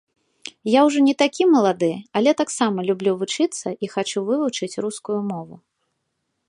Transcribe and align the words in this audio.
Я 0.75 0.85
ўжо 0.87 0.99
не 1.07 1.13
такі 1.21 1.43
малады, 1.55 1.89
але 2.21 2.31
таксама 2.41 2.87
люблю 2.89 3.11
вучыцца 3.21 3.67
і 3.85 3.93
хачу 3.93 4.19
вывучыць 4.31 4.79
рускую 4.87 5.19
мову. 5.31 5.55